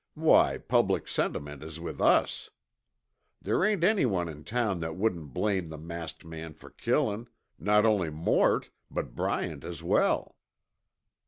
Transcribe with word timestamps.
Why, 0.15 0.57
public 0.57 1.07
sentiment 1.07 1.61
is 1.63 1.79
with 1.79 2.01
us! 2.01 2.49
There 3.39 3.63
ain't 3.63 3.83
anyone 3.83 4.27
in 4.27 4.43
town 4.43 4.79
that 4.79 4.95
wouldn't 4.95 5.31
blame 5.31 5.69
the 5.69 5.77
masked 5.77 6.25
man 6.25 6.55
for 6.55 6.71
killing, 6.71 7.27
not 7.59 7.85
only 7.85 8.09
Mort, 8.09 8.71
but 8.89 9.13
Bryant 9.13 9.63
as 9.63 9.83
well!" 9.83 10.37